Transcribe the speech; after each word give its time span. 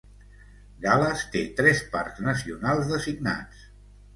Gal·les 0.85 1.21
té 1.35 1.43
tres 1.61 1.83
parcs 1.97 2.25
nacionals 2.31 2.91
designats. 2.97 3.63